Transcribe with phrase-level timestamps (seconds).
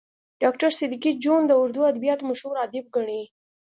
[0.41, 3.21] ډاکټر صدیقي جون د اردو ادبياتو مشهور ادیب ګڼي